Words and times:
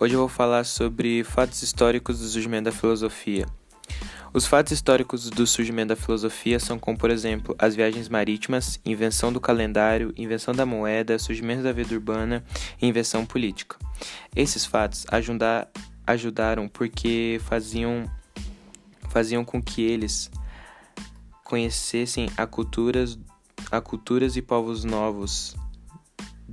Hoje 0.00 0.14
eu 0.14 0.20
vou 0.20 0.28
falar 0.28 0.62
sobre 0.62 1.24
fatos 1.24 1.60
históricos 1.60 2.20
do 2.20 2.28
surgimento 2.28 2.66
da 2.66 2.72
filosofia. 2.72 3.48
Os 4.32 4.46
fatos 4.46 4.70
históricos 4.70 5.28
do 5.28 5.44
surgimento 5.44 5.88
da 5.88 5.96
filosofia 5.96 6.60
são 6.60 6.78
como, 6.78 6.96
por 6.96 7.10
exemplo, 7.10 7.56
as 7.58 7.74
viagens 7.74 8.08
marítimas, 8.08 8.78
invenção 8.86 9.32
do 9.32 9.40
calendário, 9.40 10.14
invenção 10.16 10.54
da 10.54 10.64
moeda, 10.64 11.18
surgimento 11.18 11.64
da 11.64 11.72
vida 11.72 11.92
urbana 11.92 12.44
e 12.80 12.86
invenção 12.86 13.26
política. 13.26 13.76
Esses 14.36 14.64
fatos 14.64 15.04
ajudar, 15.10 15.68
ajudaram 16.06 16.68
porque 16.68 17.40
faziam, 17.42 18.08
faziam 19.08 19.44
com 19.44 19.60
que 19.60 19.82
eles 19.82 20.30
conhecessem 21.42 22.30
a 22.36 22.46
culturas, 22.46 23.18
a 23.68 23.80
culturas 23.80 24.36
e 24.36 24.42
povos 24.42 24.84
novos 24.84 25.56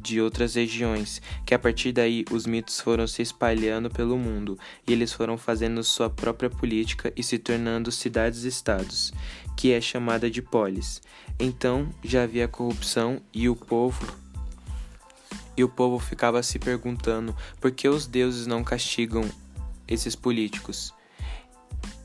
de 0.05 0.22
outras 0.22 0.54
regiões, 0.54 1.22
que 1.45 1.54
a 1.54 1.59
partir 1.59 1.91
daí 1.91 2.23
os 2.32 2.45
mitos 2.45 2.80
foram 2.80 3.08
se 3.08 3.22
espalhando 3.22 3.90
pelo 3.90 4.18
mundo 4.18 4.58
e 4.88 4.94
eles 4.94 5.12
foram 5.12 5.38
fazendo 5.38 5.84
sua 5.84 6.09
própria 6.09 6.50
política 6.50 7.12
e 7.16 7.23
se 7.23 7.40
tornando 7.40 7.91
cidades-estados, 7.91 9.12
que 9.58 9.72
é 9.72 9.81
chamada 9.81 10.30
de 10.30 10.41
polis. 10.41 11.02
Então 11.40 11.90
já 12.04 12.23
havia 12.23 12.48
corrupção 12.48 13.20
e 13.34 13.50
o 13.50 13.55
povo 13.55 14.05
e 15.58 15.64
o 15.64 15.70
povo 15.70 15.98
ficava 15.98 16.44
se 16.44 16.59
perguntando 16.59 17.36
por 17.59 17.72
que 17.72 17.88
os 17.88 18.06
deuses 18.06 18.45
não 18.45 18.64
castigam 18.64 19.23
esses 19.88 20.16
políticos. 20.16 20.94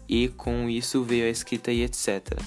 E 0.09 0.29
com 0.29 0.71
isso 0.71 1.03
veio 1.03 1.27
a 1.27 1.29
escrita 1.29 1.71
e 1.71 1.83
etc 1.83 2.41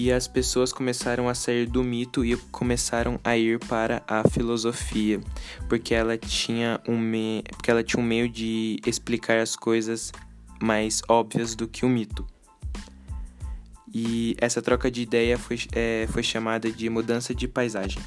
e 0.00 0.10
as 0.10 0.26
pessoas 0.26 0.72
começaram 0.72 1.28
a 1.28 1.34
sair 1.34 1.66
do 1.66 1.84
mito 1.84 2.24
e 2.24 2.34
começaram 2.50 3.20
a 3.22 3.36
ir 3.36 3.58
para 3.58 4.02
a 4.08 4.26
filosofia, 4.26 5.20
porque 5.68 5.94
ela 5.94 6.16
tinha 6.16 6.80
um, 6.88 6.98
me... 6.98 7.44
porque 7.50 7.70
ela 7.70 7.84
tinha 7.84 8.02
um 8.02 8.06
meio 8.06 8.26
de 8.26 8.80
explicar 8.86 9.40
as 9.40 9.54
coisas 9.54 10.10
mais 10.58 11.02
óbvias 11.06 11.54
do 11.54 11.68
que 11.68 11.84
o 11.84 11.88
mito. 11.88 12.26
E 13.92 14.34
essa 14.38 14.62
troca 14.62 14.90
de 14.90 15.02
ideia 15.02 15.36
foi, 15.36 15.58
é, 15.72 16.06
foi 16.10 16.22
chamada 16.22 16.70
de 16.70 16.88
mudança 16.88 17.34
de 17.34 17.46
paisagem. 17.46 18.00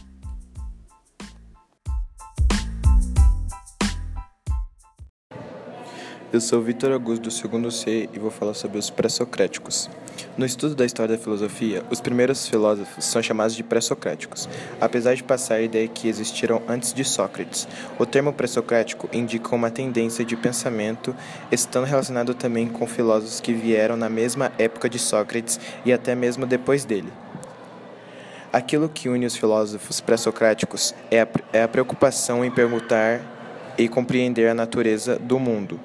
Eu 6.34 6.42
sou 6.42 6.64
Vitor 6.64 6.92
Augusto 6.92 7.22
do 7.22 7.30
segundo 7.30 7.70
C 7.70 8.10
e 8.12 8.18
vou 8.18 8.32
falar 8.32 8.56
sobre 8.56 8.80
os 8.80 8.90
pré-socráticos. 8.90 9.88
No 10.36 10.44
estudo 10.44 10.74
da 10.74 10.84
história 10.84 11.16
da 11.16 11.24
filosofia, 11.24 11.84
os 11.92 12.02
primeiros 12.02 12.48
filósofos 12.48 13.06
são 13.06 13.22
chamados 13.22 13.56
de 13.56 13.62
pré-socráticos, 13.62 14.50
apesar 14.82 15.14
de 15.14 15.22
passar 15.22 15.58
a 15.58 15.62
ideia 15.62 15.88
que 15.88 16.08
existiram 16.08 16.60
antes 16.68 16.92
de 16.92 17.04
Sócrates. 17.04 17.68
O 18.00 18.06
termo 18.08 18.34
pré-socrático 18.34 19.08
indica 19.14 19.54
uma 19.54 19.70
tendência 19.70 20.26
de 20.26 20.36
pensamento, 20.36 21.16
estando 21.52 21.86
relacionado 21.86 22.34
também 22.34 22.68
com 22.68 22.88
filósofos 22.88 23.40
que 23.40 23.54
vieram 23.54 23.96
na 23.96 24.10
mesma 24.10 24.52
época 24.58 24.90
de 24.90 24.98
Sócrates 24.98 25.60
e 25.86 25.94
até 25.94 26.16
mesmo 26.16 26.48
depois 26.48 26.84
dele. 26.84 27.14
Aquilo 28.52 28.90
que 28.90 29.08
une 29.08 29.28
os 29.28 29.38
filósofos 29.38 30.02
pré-socráticos 30.02 30.96
é 31.12 31.28
é 31.54 31.62
a 31.62 31.68
preocupação 31.68 32.44
em 32.44 32.50
perguntar 32.50 33.22
e 33.78 33.88
compreender 33.88 34.48
a 34.48 34.56
natureza 34.56 35.20
do 35.20 35.38
mundo. 35.38 35.80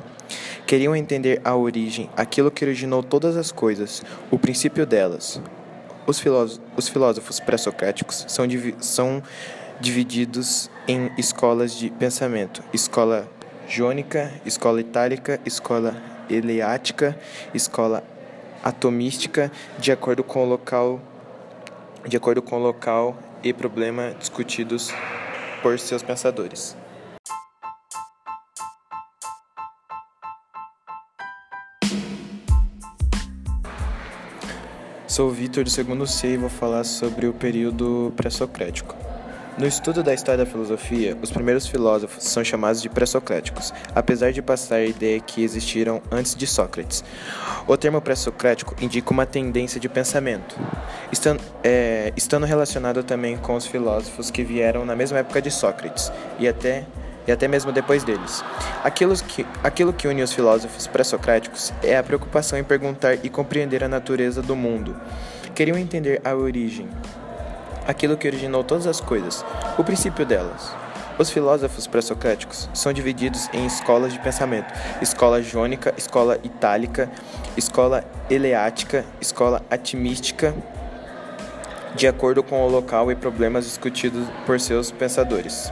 Queriam 0.69 0.95
entender 0.95 1.41
a 1.47 1.57
origem, 1.57 2.11
aquilo 2.15 2.51
que 2.51 2.63
originou 2.63 3.03
todas 3.03 3.39
as 3.39 3.51
coisas, 3.51 4.05
o 4.31 4.39
princípio 4.39 4.85
delas. 4.85 5.41
Os 6.07 6.21
filósofos, 6.21 6.61
os 6.77 6.89
filósofos 6.91 7.41
pré-socráticos 7.41 8.27
são, 8.29 8.47
divi 8.47 8.75
são 8.79 9.23
divididos 9.81 10.71
em 10.87 11.11
escolas 11.17 11.73
de 11.73 11.89
pensamento: 11.89 12.63
escola 12.71 13.27
jônica, 13.67 14.31
escola 14.45 14.83
itálica, 14.83 15.41
escola 15.47 15.97
eleática, 16.29 17.19
escola 17.55 18.05
atomística, 18.63 19.51
de 19.79 19.91
acordo 19.91 20.23
com 20.23 20.45
o 20.45 20.47
local, 20.47 21.01
de 22.07 22.15
acordo 22.19 22.43
com 22.43 22.57
o 22.57 22.63
local 22.63 23.17
e 23.43 23.55
problema 23.55 24.15
discutidos 24.21 24.93
por 25.63 25.79
seus 25.79 26.03
pensadores. 26.03 26.77
Sou 35.19 35.31
Vitor 35.31 35.65
do 35.65 35.71
segundo 35.71 36.07
C 36.07 36.35
e 36.35 36.37
vou 36.37 36.49
falar 36.49 36.85
sobre 36.85 37.27
o 37.27 37.33
período 37.33 38.13
pré-socrático. 38.17 38.95
No 39.59 39.67
estudo 39.67 40.01
da 40.01 40.15
história 40.15 40.45
da 40.45 40.49
filosofia, 40.49 41.19
os 41.21 41.33
primeiros 41.33 41.67
filósofos 41.67 42.23
são 42.23 42.45
chamados 42.45 42.81
de 42.81 42.89
pré-socráticos, 42.89 43.75
apesar 43.93 44.31
de 44.31 44.41
passar 44.41 44.77
a 44.77 44.85
ideia 44.85 45.19
que 45.19 45.43
existiram 45.43 46.01
antes 46.09 46.37
de 46.37 46.47
Sócrates. 46.47 47.03
O 47.67 47.77
termo 47.77 48.01
pré-socrático 48.01 48.77
indica 48.81 49.11
uma 49.11 49.27
tendência 49.27 49.81
de 49.81 49.89
pensamento, 49.89 50.57
estando, 51.11 51.43
é, 51.65 52.13
estando 52.17 52.47
relacionado 52.47 53.03
também 53.03 53.37
com 53.37 53.57
os 53.57 53.67
filósofos 53.67 54.31
que 54.31 54.45
vieram 54.45 54.85
na 54.85 54.95
mesma 54.95 55.19
época 55.19 55.43
de 55.43 55.51
Sócrates 55.51 56.13
e 56.39 56.47
até 56.47 56.87
e 57.29 57.33
até 57.33 57.47
mesmo 57.47 57.71
depois 57.71 58.03
deles. 58.03 58.43
Aquilo 58.83 59.15
que, 59.15 59.47
aquilo 59.63 59.93
que 59.93 60.09
une 60.09 60.23
os 60.23 60.33
filósofos 60.33 60.87
pré-socráticos 60.87 61.75
é 61.83 61.97
a 61.97 62.03
preocupação 62.03 62.59
em 62.59 62.65
perguntar 62.65 63.19
e 63.23 63.29
compreender 63.29 63.85
a 63.85 63.89
natureza 63.89 64.41
do 64.41 64.57
mundo. 64.57 64.97
Queriam 65.55 65.77
entender 65.77 66.23
a 66.25 66.35
origem, 66.35 66.89
aquilo 67.87 68.17
que 68.17 68.27
originou 68.27 68.65
todas 68.65 68.87
as 68.87 68.99
coisas, 69.01 69.45
o 69.77 69.85
princípio 69.85 70.25
delas. 70.25 70.75
Os 71.19 71.31
filósofos 71.31 71.87
pré-socráticos 71.87 72.71
são 72.73 72.93
divididos 72.93 73.49
em 73.53 73.67
escolas 73.67 74.13
de 74.13 74.21
pensamento: 74.21 74.73
escola 75.03 75.43
jônica, 75.43 75.93
escola 75.99 76.39
itálica, 76.43 77.11
escola 77.57 78.05
eleática, 78.31 79.05
escola 79.21 79.61
atimística, 79.69 80.55
de 81.95 82.07
acordo 82.07 82.43
com 82.43 82.65
o 82.65 82.71
local 82.71 83.11
e 83.11 83.17
problemas 83.17 83.65
discutidos 83.65 84.27
por 84.47 84.61
seus 84.61 84.91
pensadores. 84.93 85.71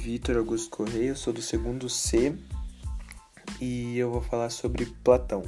Vitor 0.00 0.38
Augusto 0.38 0.70
Correia, 0.70 1.14
sou 1.14 1.30
do 1.30 1.42
segundo 1.42 1.86
C 1.86 2.34
e 3.60 3.98
eu 3.98 4.10
vou 4.10 4.22
falar 4.22 4.48
sobre 4.48 4.86
Platão. 4.86 5.42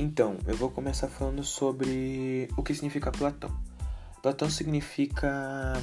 Então, 0.00 0.36
eu 0.48 0.56
vou 0.56 0.68
começar 0.68 1.06
falando 1.06 1.44
sobre 1.44 2.48
o 2.56 2.62
que 2.64 2.74
significa 2.74 3.12
Platão. 3.12 3.56
Platão 4.20 4.50
significa, 4.50 5.74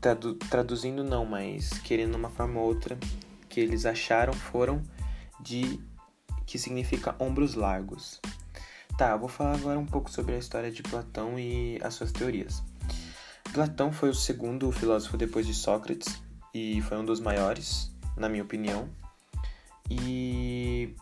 tradu 0.00 0.34
traduzindo 0.34 1.04
não, 1.04 1.24
mas 1.24 1.78
querendo 1.84 2.16
uma 2.16 2.30
forma 2.30 2.58
ou 2.58 2.66
outra, 2.66 2.98
que 3.48 3.60
eles 3.60 3.86
acharam 3.86 4.32
foram 4.32 4.82
de 5.40 5.78
que 6.44 6.58
significa 6.58 7.14
ombros 7.20 7.54
largos. 7.54 8.20
Tá, 8.98 9.10
eu 9.10 9.20
vou 9.20 9.28
falar 9.28 9.54
agora 9.54 9.78
um 9.78 9.86
pouco 9.86 10.10
sobre 10.10 10.34
a 10.34 10.38
história 10.38 10.72
de 10.72 10.82
Platão 10.82 11.38
e 11.38 11.78
as 11.80 11.94
suas 11.94 12.10
teorias. 12.10 12.60
Platão 13.52 13.92
foi 13.92 14.08
o 14.08 14.14
segundo 14.14 14.72
filósofo 14.72 15.16
depois 15.16 15.46
de 15.46 15.54
Sócrates 15.54 16.28
e 16.52 16.80
foi 16.82 16.98
um 16.98 17.04
dos 17.04 17.20
maiores, 17.20 17.90
na 18.16 18.28
minha 18.28 18.42
opinião. 18.42 18.88
E 19.88 20.94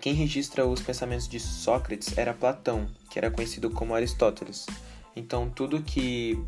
quem 0.00 0.14
registra 0.14 0.66
os 0.66 0.80
pensamentos 0.80 1.28
de 1.28 1.40
Sócrates 1.40 2.16
era 2.16 2.32
Platão, 2.32 2.88
que 3.10 3.18
era 3.18 3.30
conhecido 3.30 3.70
como 3.70 3.94
Aristóteles. 3.94 4.66
Então 5.14 5.50
tudo 5.50 5.82
que 5.82 6.42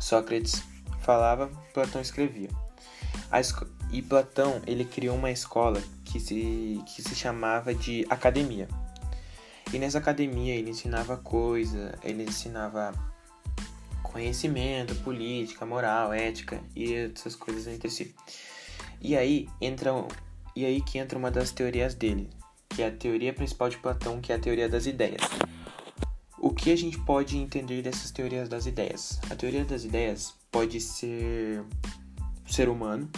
Sócrates 0.00 0.62
falava, 1.00 1.48
Platão 1.72 2.00
escrevia. 2.00 2.48
E 3.90 4.02
Platão 4.02 4.62
ele 4.66 4.84
criou 4.84 5.16
uma 5.16 5.30
escola 5.30 5.82
que 6.04 6.18
se, 6.18 6.82
que 6.86 7.02
se 7.02 7.14
chamava 7.14 7.74
de 7.74 8.06
academia. 8.08 8.68
E 9.72 9.78
nessa 9.78 9.98
academia 9.98 10.54
ele 10.54 10.70
ensinava 10.70 11.16
coisa, 11.16 11.98
ele 12.02 12.24
ensinava 12.24 12.92
conhecimento, 14.12 14.94
política, 14.96 15.64
moral, 15.64 16.12
ética 16.12 16.62
e 16.76 16.92
essas 16.94 17.34
coisas 17.34 17.66
entre 17.66 17.90
si. 17.90 18.14
E 19.00 19.16
aí 19.16 19.48
entra 19.60 19.90
e 20.54 20.66
aí 20.66 20.82
que 20.82 20.98
entra 20.98 21.18
uma 21.18 21.30
das 21.30 21.50
teorias 21.50 21.94
dele, 21.94 22.28
que 22.68 22.82
é 22.82 22.88
a 22.88 22.92
teoria 22.92 23.32
principal 23.32 23.70
de 23.70 23.78
Platão, 23.78 24.20
que 24.20 24.32
é 24.32 24.36
a 24.36 24.38
teoria 24.38 24.68
das 24.68 24.86
ideias. 24.86 25.22
O 26.38 26.50
que 26.50 26.70
a 26.70 26.76
gente 26.76 26.98
pode 26.98 27.38
entender 27.38 27.82
dessas 27.82 28.10
teorias 28.10 28.48
das 28.48 28.66
ideias? 28.66 29.18
A 29.30 29.34
teoria 29.34 29.64
das 29.64 29.84
ideias 29.84 30.34
pode 30.50 30.80
ser 30.80 31.64
ser 32.46 32.68
humano, 32.68 33.10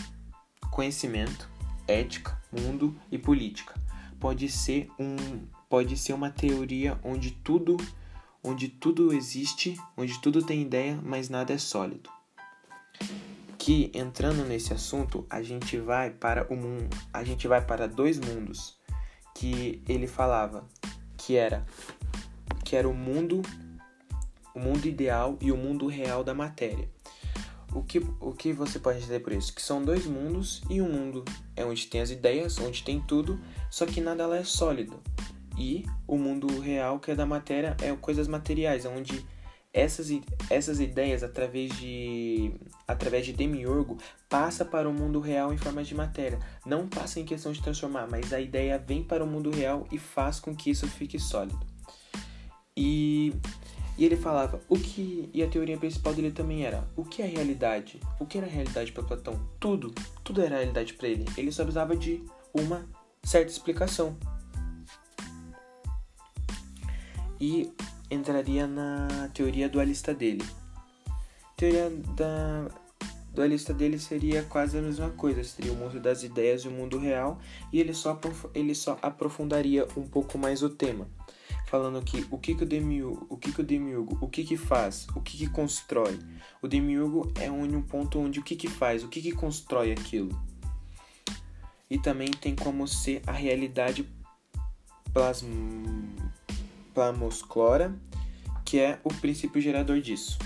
conhecimento, 0.71 1.51
ética, 1.89 2.41
mundo 2.53 2.97
e 3.11 3.19
política. 3.19 3.75
Pode 4.21 4.49
ser 4.49 4.89
um 4.99 5.17
pode 5.69 5.97
ser 5.97 6.13
uma 6.13 6.31
teoria 6.31 6.97
onde 7.03 7.33
tudo 7.33 7.77
onde 8.45 8.69
tudo 8.69 9.13
existe, 9.13 9.77
onde 9.97 10.21
tudo 10.21 10.43
tem 10.43 10.63
ideia, 10.63 11.01
mas 11.03 11.29
nada 11.29 11.53
é 11.53 11.59
sólido. 11.59 12.11
que 13.59 13.91
entrando 13.95 14.45
nesse 14.45 14.75
assunto, 14.75 15.27
a 15.31 15.43
gente 15.43 15.79
vai 15.79 16.11
para 16.11 16.47
o 16.53 16.57
mundo, 16.57 16.95
a 17.11 17.25
gente 17.25 17.49
vai 17.49 17.65
para 17.65 17.89
dois 17.89 18.19
mundos 18.21 18.79
que 19.35 19.83
ele 19.89 20.07
falava, 20.07 20.69
que 21.17 21.35
era 21.37 21.65
que 22.63 22.77
era 22.77 22.87
o 22.87 22.95
mundo 22.95 23.41
o 24.55 24.61
mundo 24.61 24.87
ideal 24.87 25.37
e 25.41 25.51
o 25.51 25.57
mundo 25.57 25.87
real 25.87 26.23
da 26.23 26.33
matéria. 26.35 26.89
O 27.75 27.83
que, 27.83 27.99
o 28.21 28.33
que 28.33 28.53
você 28.53 28.79
pode 28.79 29.01
dizer 29.01 29.21
por 29.21 29.33
isso? 29.33 29.53
Que 29.53 29.61
são 29.61 29.83
dois 29.83 30.07
mundos 30.07 30.63
e 30.71 30.81
um 30.81 30.89
mundo 30.89 31.25
é 31.57 31.65
onde 31.65 31.89
tem 31.89 32.01
as 32.01 32.11
ideias, 32.11 32.57
onde 32.59 32.85
tem 32.85 33.01
tudo, 33.01 33.41
só 33.69 33.85
que 33.85 34.01
nada 34.01 34.27
lá 34.27 34.37
é 34.37 34.45
sólido. 34.45 35.03
E 35.57 35.85
o 36.07 36.17
mundo 36.17 36.61
real, 36.61 36.99
que 36.99 37.11
é 37.11 37.15
da 37.15 37.27
matéria, 37.27 37.77
é 37.83 37.95
coisas 37.97 38.27
materiais, 38.29 38.85
onde 38.85 39.25
essas, 39.73 40.09
essas 40.49 40.79
ideias, 40.79 41.23
através 41.23 41.77
de, 41.79 42.53
através 42.87 43.27
de 43.27 43.33
Demiurgo, 43.33 43.99
passa 44.29 44.65
para 44.65 44.89
o 44.89 44.93
mundo 44.93 45.19
real 45.19 45.53
em 45.53 45.59
forma 45.59 45.83
de 45.83 45.95
matéria. 45.95 46.39
Não 46.65 46.87
passa 46.87 47.19
em 47.19 47.25
questão 47.25 47.53
de 47.53 47.61
transformar, 47.61 48.07
mas 48.07 48.33
a 48.33 48.41
ideia 48.41 48.79
vem 48.79 49.03
para 49.03 49.25
o 49.25 49.27
mundo 49.27 49.51
real 49.51 49.87
e 49.91 49.99
faz 49.99 50.39
com 50.39 50.55
que 50.55 50.71
isso 50.71 50.87
fique 50.87 51.19
sólido. 51.19 51.59
E 52.77 53.33
e 53.97 54.05
ele 54.05 54.17
falava 54.17 54.61
o 54.69 54.77
que 54.77 55.31
e 55.33 55.43
a 55.43 55.47
teoria 55.47 55.79
principal 55.79 56.13
dele 56.13 56.33
também 56.33 56.65
era 56.65 56.85
o 56.97 57.05
que 57.05 57.23
é 57.23 57.27
realidade? 57.27 58.01
O 58.19 58.27
que 58.27 58.39
era 58.39 58.47
realidade 58.47 58.91
para 58.91 59.05
Platão? 59.05 59.41
Tudo, 59.61 59.95
tudo 60.25 60.43
era 60.43 60.57
realidade 60.57 60.95
para 60.95 61.09
ele. 61.09 61.25
Ele 61.37 61.53
só 61.53 61.63
precisava 61.63 61.97
de 61.97 62.23
uma 62.53 62.85
certa 63.23 63.53
explicação. 63.53 64.17
E 67.41 67.73
entraria 68.11 68.67
na 68.67 69.29
teoria 69.35 69.69
dualista 69.69 70.15
dele. 70.15 70.45
A 71.07 71.57
teoria 71.57 71.91
da 72.17 72.69
dualista 73.33 73.75
dele 73.75 73.99
seria 73.99 74.43
quase 74.45 74.79
a 74.79 74.83
mesma 74.83 75.11
coisa, 75.11 75.43
seria 75.43 75.73
o 75.73 75.77
mundo 75.77 75.99
das 76.01 76.23
ideias 76.23 76.63
e 76.63 76.69
o 76.69 76.71
mundo 76.71 76.99
real, 76.99 77.41
e 77.73 77.81
ele 77.81 77.93
só, 77.93 78.19
ele 78.55 78.75
só 78.75 78.97
aprofundaria 79.03 79.89
um 79.97 80.07
pouco 80.07 80.39
mais 80.39 80.63
o 80.63 80.71
tema 80.71 81.09
falando 81.75 81.99
aqui 81.99 82.25
o 82.31 82.39
que, 82.39 82.55
que 82.55 82.63
o 82.63 82.67
demiurgo, 82.67 83.27
o 83.29 83.37
que, 83.37 83.51
que 83.51 83.61
o 83.61 83.65
demiurgo, 83.65 84.17
o 84.21 84.29
que 84.29 84.45
que 84.45 84.57
faz, 84.57 85.09
o 85.17 85.21
que 85.21 85.37
que 85.37 85.49
constrói. 85.49 86.17
O 86.63 86.69
demiurgo 86.69 87.33
é 87.41 87.51
um 87.51 87.83
ponto 87.83 88.21
onde 88.21 88.39
o 88.39 88.45
que 88.45 88.55
que 88.55 88.69
faz, 88.69 89.03
o 89.03 89.09
que 89.09 89.21
que 89.21 89.33
constrói 89.33 89.91
aquilo. 89.91 90.31
E 91.91 91.99
também 91.99 92.31
tem 92.31 92.55
como 92.55 92.87
ser 92.87 93.23
a 93.27 93.33
realidade 93.33 94.09
plasm... 95.13 95.49
plasmosclora, 96.95 97.95
que 98.65 98.79
é 98.79 99.01
o 99.03 99.13
princípio 99.13 99.61
gerador 99.61 100.01
disso. 100.01 100.39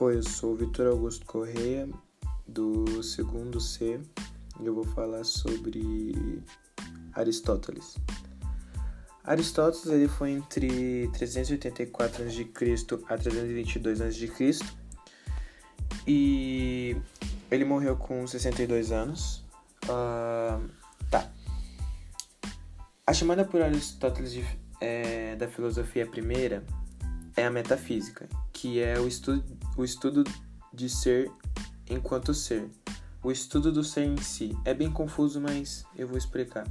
Oi, 0.00 0.16
eu 0.16 0.22
sou 0.22 0.52
o 0.52 0.56
Vitor 0.56 0.86
Augusto 0.86 1.24
Correia, 1.26 1.88
do 2.46 3.02
segundo 3.02 3.60
C, 3.60 4.00
e 4.60 4.66
eu 4.66 4.74
vou 4.74 4.84
falar 4.84 5.24
sobre 5.24 6.42
Aristóteles. 7.14 7.96
Aristóteles 9.24 9.86
ele 9.86 10.08
foi 10.08 10.32
entre 10.32 11.08
384 11.12 12.24
a.C. 12.24 12.50
a 13.08 13.16
322 13.16 14.00
a.C. 14.00 14.58
e 16.06 16.96
ele 17.50 17.64
morreu 17.64 17.96
com 17.96 18.26
62 18.26 18.90
anos. 18.90 19.44
Uh, 19.84 20.68
tá. 21.10 21.30
A 23.06 23.12
chamada 23.12 23.44
por 23.44 23.62
Aristóteles 23.62 24.32
de, 24.32 24.44
é, 24.80 25.36
da 25.36 25.46
filosofia 25.46 26.06
primeira 26.06 26.64
é 27.36 27.46
a 27.46 27.50
metafísica, 27.50 28.28
que 28.52 28.80
é 28.80 28.98
o 28.98 29.06
estudo, 29.06 29.44
o 29.76 29.84
estudo 29.84 30.24
de 30.72 30.88
ser 30.88 31.30
enquanto 31.88 32.34
ser. 32.34 32.68
O 33.22 33.30
estudo 33.30 33.70
do 33.70 33.84
ser 33.84 34.04
em 34.04 34.16
si. 34.16 34.56
É 34.64 34.74
bem 34.74 34.90
confuso, 34.90 35.40
mas 35.40 35.84
eu 35.96 36.08
vou 36.08 36.18
explicar. 36.18 36.66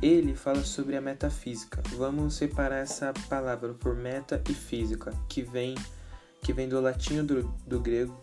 Ele 0.00 0.32
fala 0.32 0.62
sobre 0.62 0.96
a 0.96 1.00
metafísica. 1.00 1.82
Vamos 1.96 2.34
separar 2.34 2.76
essa 2.76 3.12
palavra 3.28 3.74
por 3.74 3.96
meta 3.96 4.40
e 4.48 4.54
física, 4.54 5.12
que 5.28 5.42
vem 5.42 5.74
que 6.40 6.52
vem 6.52 6.68
do 6.68 6.80
latim 6.80 7.24
do, 7.24 7.42
do 7.66 7.80
grego. 7.80 8.16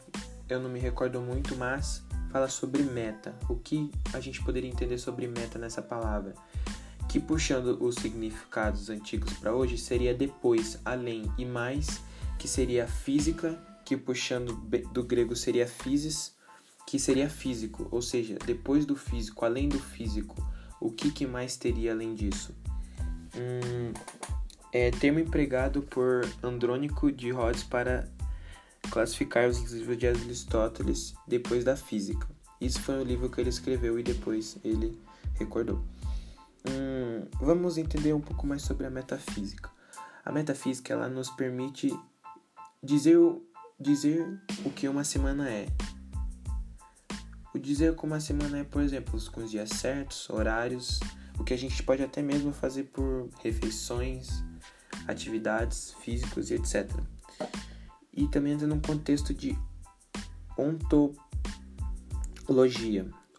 Eu 0.47 0.61
não 0.61 0.69
me 0.69 0.79
recordo 0.79 1.19
muito, 1.19 1.53
mas 1.57 2.01
fala 2.31 2.47
sobre 2.47 2.81
meta. 2.81 3.35
O 3.49 3.55
que 3.55 3.91
a 4.13 4.21
gente 4.21 4.41
poderia 4.41 4.69
entender 4.69 4.97
sobre 4.97 5.27
meta 5.27 5.59
nessa 5.59 5.81
palavra? 5.81 6.33
Que 7.09 7.19
puxando 7.19 7.77
os 7.83 7.95
significados 7.95 8.89
antigos 8.89 9.33
para 9.33 9.53
hoje 9.53 9.77
seria 9.77 10.13
depois, 10.13 10.79
além 10.85 11.29
e 11.37 11.43
mais 11.43 12.01
que 12.39 12.47
seria 12.47 12.87
física, 12.87 13.57
que 13.83 13.97
puxando 13.97 14.55
do 14.93 15.03
grego 15.03 15.35
seria 15.35 15.67
physis, 15.67 16.33
que 16.87 16.97
seria 16.97 17.29
físico, 17.29 17.87
ou 17.91 18.01
seja, 18.01 18.37
depois 18.45 18.85
do 18.85 18.95
físico, 18.95 19.43
além 19.43 19.67
do 19.67 19.79
físico, 19.79 20.35
o 20.79 20.91
que, 20.91 21.11
que 21.11 21.25
mais 21.25 21.55
teria 21.55 21.91
além 21.91 22.15
disso? 22.15 22.53
Hum, 23.35 23.93
é 24.71 24.91
termo 24.91 25.19
empregado 25.19 25.81
por 25.81 26.27
Andrônico 26.43 27.11
de 27.11 27.31
Rhodes 27.31 27.63
para 27.63 28.07
classificar 28.89 29.47
os 29.49 29.71
livros 29.71 29.97
de 29.97 30.07
Aristóteles 30.07 31.15
depois 31.27 31.63
da 31.63 31.75
física. 31.75 32.27
Isso 32.59 32.81
foi 32.81 32.99
o 32.99 33.03
livro 33.03 33.29
que 33.29 33.41
ele 33.41 33.49
escreveu 33.49 33.99
e 33.99 34.03
depois 34.03 34.57
ele 34.63 34.99
recordou. 35.33 35.83
Hum, 36.67 37.27
vamos 37.39 37.77
entender 37.77 38.13
um 38.13 38.21
pouco 38.21 38.47
mais 38.47 38.61
sobre 38.61 38.85
a 38.85 38.89
metafísica. 38.89 39.69
A 40.23 40.31
metafísica 40.31 40.93
ela 40.93 41.07
nos 41.07 41.29
permite 41.29 41.93
Dizer, 42.85 43.17
dizer 43.79 44.39
o 44.63 44.69
que 44.69 44.87
uma 44.87 45.03
semana 45.03 45.49
é. 45.49 45.65
O 47.55 47.57
dizer 47.57 47.95
como 47.95 48.11
uma 48.11 48.19
semana 48.19 48.57
é, 48.57 48.65
por 48.65 48.81
exemplo, 48.81 49.17
com 49.31 49.41
os 49.41 49.49
dias 49.49 49.69
certos, 49.69 50.29
horários, 50.29 50.99
o 51.39 51.43
que 51.45 51.53
a 51.53 51.57
gente 51.57 51.81
pode 51.81 52.03
até 52.03 52.21
mesmo 52.21 52.51
fazer 52.51 52.83
por 52.83 53.29
refeições, 53.41 54.43
atividades 55.07 55.95
físicos 56.01 56.51
e 56.51 56.55
etc. 56.55 56.91
E 58.13 58.27
também 58.27 58.51
entra 58.51 58.67
num 58.67 58.81
contexto 58.81 59.33
de 59.33 59.57
ontologia. 60.57 61.17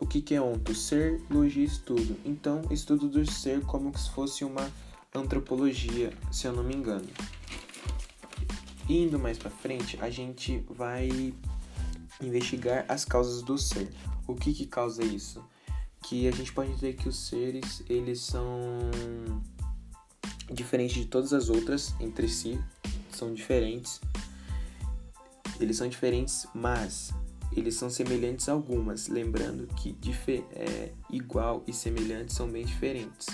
O 0.00 0.06
que, 0.06 0.22
que 0.22 0.34
é 0.34 0.40
onto? 0.40 0.74
Ser, 0.74 1.20
logia, 1.28 1.66
estudo. 1.66 2.16
Então, 2.24 2.62
estudo 2.70 3.10
do 3.10 3.30
ser 3.30 3.60
como 3.66 3.94
se 3.98 4.10
fosse 4.12 4.46
uma 4.46 4.66
antropologia, 5.14 6.10
se 6.32 6.46
eu 6.46 6.54
não 6.54 6.64
me 6.64 6.74
engano. 6.74 7.04
Indo 8.88 9.18
mais 9.18 9.36
para 9.36 9.50
frente, 9.50 9.98
a 10.00 10.08
gente 10.08 10.64
vai 10.70 11.34
investigar 12.20 12.84
as 12.88 13.04
causas 13.04 13.42
do 13.42 13.58
ser. 13.58 13.92
O 14.26 14.34
que 14.34 14.52
que 14.52 14.66
causa 14.66 15.04
isso? 15.04 15.44
Que 16.02 16.28
a 16.28 16.30
gente 16.30 16.52
pode 16.52 16.72
dizer 16.74 16.94
que 16.96 17.08
os 17.08 17.16
seres, 17.28 17.82
eles 17.88 18.20
são 18.20 18.50
diferentes 20.50 20.96
de 20.96 21.06
todas 21.06 21.32
as 21.32 21.48
outras 21.48 21.94
entre 22.00 22.28
si, 22.28 22.58
são 23.10 23.34
diferentes. 23.34 24.00
Eles 25.58 25.76
são 25.76 25.88
diferentes, 25.88 26.46
mas 26.54 27.12
eles 27.52 27.74
são 27.76 27.88
semelhantes 27.88 28.48
a 28.48 28.52
algumas, 28.52 29.08
lembrando 29.08 29.66
que 29.74 29.96
é, 30.52 30.92
igual 31.10 31.64
e 31.66 31.72
semelhante 31.72 32.32
são 32.32 32.48
bem 32.48 32.64
diferentes. 32.64 33.26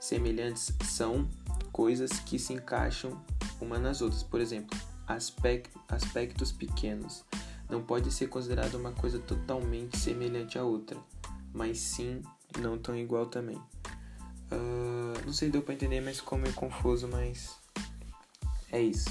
Semelhantes 0.00 0.72
são 0.84 1.28
coisas 1.70 2.18
que 2.20 2.38
se 2.38 2.52
encaixam 2.52 3.20
uma 3.60 3.78
nas 3.78 4.00
outras. 4.00 4.22
Por 4.22 4.40
exemplo, 4.40 4.76
aspectos 5.88 6.52
pequenos. 6.52 7.24
Não 7.68 7.82
pode 7.82 8.10
ser 8.10 8.28
considerado 8.28 8.74
uma 8.76 8.92
coisa 8.92 9.18
totalmente 9.18 9.98
semelhante 9.98 10.58
à 10.58 10.64
outra, 10.64 10.96
mas 11.52 11.78
sim 11.78 12.22
não 12.58 12.78
tão 12.78 12.96
igual 12.96 13.26
também. 13.26 13.56
Uh, 14.50 15.12
não 15.26 15.32
sei 15.32 15.48
se 15.48 15.52
deu 15.52 15.62
pra 15.62 15.74
entender, 15.74 16.00
mas 16.00 16.18
ficou 16.18 16.38
meio 16.38 16.54
confuso, 16.54 17.06
mas 17.06 17.56
é 18.72 18.80
isso. 18.80 19.10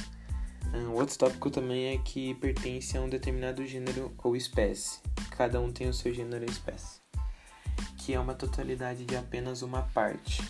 Uh, 0.74 0.92
outro 0.94 1.18
tópico 1.18 1.52
também 1.52 1.94
é 1.94 1.98
que 2.00 2.34
pertence 2.36 2.98
a 2.98 3.02
um 3.02 3.10
determinado 3.10 3.66
gênero 3.66 4.14
ou 4.24 4.36
espécie. 4.36 5.00
Cada 5.30 5.62
um 5.62 5.72
tem 5.72 5.88
o 5.88 5.94
seu 5.94 6.14
gênero 6.14 6.44
e 6.44 6.50
espécie, 6.50 7.00
que 7.98 8.14
é 8.14 8.20
uma 8.20 8.34
totalidade 8.34 9.06
de 9.06 9.16
apenas 9.16 9.62
uma 9.62 9.84
parte. 9.84 10.44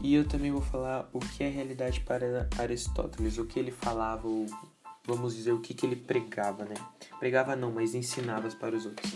E 0.00 0.14
eu 0.14 0.28
também 0.28 0.52
vou 0.52 0.62
falar 0.62 1.08
o 1.12 1.18
que 1.18 1.42
é 1.42 1.48
realidade 1.48 2.00
para 2.00 2.48
Aristóteles, 2.58 3.36
o 3.38 3.44
que 3.44 3.58
ele 3.58 3.72
falava, 3.72 4.28
ou 4.28 4.46
vamos 5.08 5.34
dizer, 5.34 5.52
o 5.52 5.60
que, 5.60 5.72
que 5.72 5.86
ele 5.86 5.96
pregava, 5.96 6.66
né? 6.66 6.74
Pregava 7.18 7.56
não, 7.56 7.72
mas 7.72 7.94
ensinava 7.94 8.48
para 8.50 8.76
os 8.76 8.84
outros. 8.84 9.10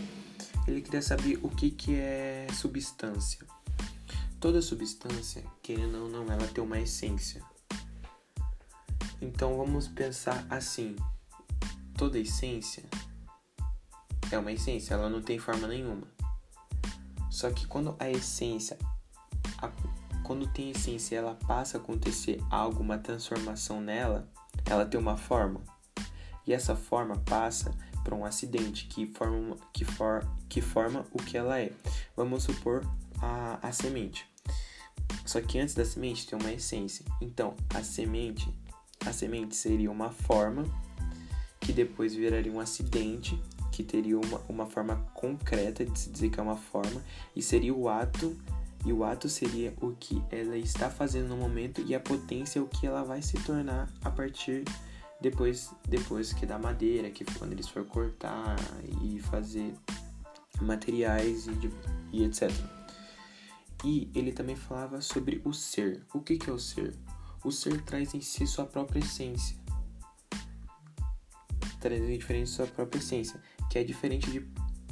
Ele 0.66 0.80
queria 0.80 1.02
saber 1.02 1.38
o 1.42 1.50
que, 1.50 1.70
que 1.70 1.94
é 1.94 2.46
substância. 2.54 3.46
Toda 4.40 4.62
substância, 4.62 5.44
querendo 5.62 6.04
ou 6.04 6.08
não, 6.08 6.32
ela 6.32 6.48
tem 6.48 6.64
uma 6.64 6.80
essência. 6.80 7.42
Então 9.20 9.56
vamos 9.58 9.86
pensar 9.86 10.46
assim: 10.48 10.96
toda 11.96 12.18
essência 12.18 12.84
é 14.30 14.38
uma 14.38 14.50
essência, 14.50 14.94
ela 14.94 15.10
não 15.10 15.20
tem 15.20 15.38
forma 15.38 15.68
nenhuma. 15.68 16.06
Só 17.30 17.50
que 17.50 17.66
quando 17.66 17.94
a 18.00 18.10
essência, 18.10 18.78
a, 19.58 19.70
quando 20.24 20.46
tem 20.46 20.70
essência, 20.70 21.16
ela 21.16 21.34
passa 21.34 21.76
a 21.76 21.80
acontecer 21.80 22.42
algo, 22.50 22.82
uma 22.82 22.98
transformação 22.98 23.80
nela, 23.80 24.28
ela 24.64 24.86
tem 24.86 24.98
uma 24.98 25.16
forma. 25.16 25.60
E 26.46 26.52
essa 26.52 26.74
forma 26.74 27.16
passa 27.18 27.72
para 28.02 28.14
um 28.14 28.24
acidente 28.24 28.86
que 28.86 29.06
forma, 29.06 29.56
que, 29.72 29.84
for, 29.84 30.26
que 30.48 30.60
forma 30.60 31.04
o 31.12 31.18
que 31.18 31.36
ela 31.36 31.60
é. 31.60 31.72
Vamos 32.16 32.44
supor 32.44 32.84
a, 33.20 33.58
a 33.62 33.72
semente. 33.72 34.26
Só 35.24 35.40
que 35.40 35.58
antes 35.58 35.74
da 35.74 35.84
semente 35.84 36.26
tem 36.26 36.38
uma 36.38 36.52
essência. 36.52 37.04
Então, 37.20 37.54
a 37.74 37.82
semente, 37.82 38.52
a 39.06 39.12
semente 39.12 39.54
seria 39.54 39.90
uma 39.90 40.10
forma 40.10 40.64
que 41.60 41.72
depois 41.72 42.14
viraria 42.14 42.52
um 42.52 42.58
acidente, 42.58 43.40
que 43.70 43.84
teria 43.84 44.18
uma, 44.18 44.40
uma 44.48 44.66
forma 44.66 44.96
concreta 45.14 45.84
de 45.84 45.98
se 45.98 46.10
dizer 46.10 46.30
que 46.30 46.40
é 46.40 46.42
uma 46.42 46.56
forma, 46.56 47.00
e 47.36 47.42
seria 47.42 47.72
o 47.72 47.88
ato, 47.88 48.36
e 48.84 48.92
o 48.92 49.04
ato 49.04 49.28
seria 49.28 49.72
o 49.80 49.92
que 49.92 50.20
ela 50.30 50.56
está 50.56 50.90
fazendo 50.90 51.28
no 51.28 51.36
momento, 51.36 51.80
e 51.80 51.94
a 51.94 52.00
potência 52.00 52.58
é 52.58 52.62
o 52.62 52.66
que 52.66 52.84
ela 52.84 53.04
vai 53.04 53.22
se 53.22 53.34
tornar 53.44 53.88
a 54.04 54.10
partir 54.10 54.64
depois, 55.22 55.72
depois 55.88 56.32
que 56.32 56.44
da 56.44 56.58
madeira, 56.58 57.08
que 57.10 57.24
quando 57.24 57.52
eles 57.52 57.68
for 57.68 57.84
cortar 57.84 58.56
e 59.00 59.20
fazer 59.20 59.72
materiais 60.60 61.46
e, 61.46 61.70
e 62.12 62.24
etc. 62.24 62.50
E 63.84 64.10
ele 64.14 64.32
também 64.32 64.56
falava 64.56 65.00
sobre 65.00 65.40
o 65.44 65.52
ser. 65.52 66.04
O 66.12 66.20
que, 66.20 66.36
que 66.36 66.50
é 66.50 66.52
o 66.52 66.58
ser? 66.58 66.94
O 67.44 67.50
ser 67.52 67.80
traz 67.82 68.14
em 68.14 68.20
si 68.20 68.46
sua 68.46 68.66
própria 68.66 68.98
essência. 68.98 69.56
Traz 71.80 72.02
em 72.02 72.18
diferente 72.18 72.50
sua 72.50 72.66
própria 72.66 72.98
essência, 72.98 73.40
que 73.70 73.78
é 73.78 73.84
diferente 73.84 74.30
de. 74.30 74.46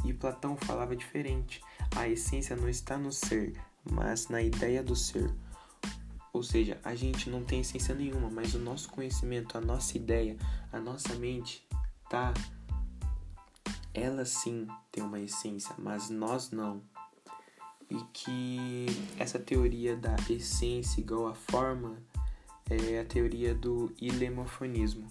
E 0.05 0.15
Platão 0.15 0.57
falava 0.57 0.97
diferente. 0.97 1.61
A 1.95 2.09
essência 2.09 2.57
não 2.57 2.69
está 2.69 2.97
no 2.97 3.13
ser, 3.13 3.53
mas 3.91 4.29
na 4.29 4.41
ideia 4.41 4.83
do 4.83 4.97
ser. 4.97 5.31
Ou 6.33 6.43
seja, 6.43 6.79
a 6.85 6.95
gente 6.95 7.29
não 7.29 7.45
tem 7.45 7.61
essência 7.61 7.95
nenhuma, 7.95 8.31
mas 8.31 8.55
o 8.55 8.59
nosso 8.59 8.89
conhecimento, 8.91 9.59
a 9.59 9.61
nossa 9.61 9.97
ideia, 9.97 10.37
a 10.73 10.79
nossa 10.79 11.15
mente 11.15 11.67
tá 12.09 12.33
ela 13.93 14.25
sim 14.25 14.69
tem 14.93 15.03
uma 15.03 15.21
essência, 15.21 15.75
mas 15.79 16.11
nós 16.11 16.51
não. 16.51 16.83
E 17.91 17.97
que 18.13 18.87
essa 19.19 19.39
teoria 19.39 19.97
da 19.97 20.15
essência 20.29 21.01
igual 21.01 21.27
à 21.27 21.35
forma 21.35 21.99
é 22.69 23.01
a 23.01 23.05
teoria 23.05 23.53
do 23.53 23.93
ilemofonismo. 24.01 25.09